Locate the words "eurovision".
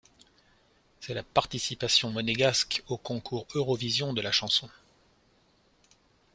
3.53-4.13